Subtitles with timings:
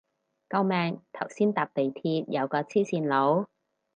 [0.49, 3.45] 救命頭先搭地鐵有個黐線佬